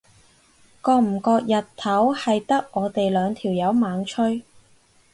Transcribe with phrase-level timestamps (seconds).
[0.83, 4.41] 覺唔覺日頭係得我哋兩條友猛吹？